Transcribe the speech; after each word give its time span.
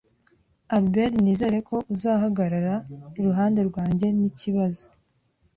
Albert, 0.75 1.13
nizere 1.23 1.57
ko 1.69 1.75
uzahagarara 1.93 2.75
iruhande 3.19 3.59
rwanjye 3.69 4.07
nikibazo 4.17 4.85